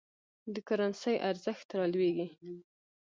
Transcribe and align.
د 0.53 0.55
کرنسۍ 0.67 1.15
ارزښت 1.29 1.67
رالویږي. 1.79 2.27